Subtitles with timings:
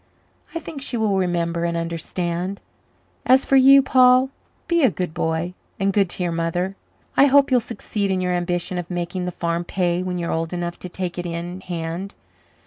[0.55, 2.59] I think she will remember and understand.
[3.23, 4.31] As for you, Paul,
[4.67, 6.75] be a good boy and good to your mother.
[7.15, 10.31] I hope you'll succeed in your ambition of making the farm pay when you are
[10.33, 12.15] old enough to take it in hand.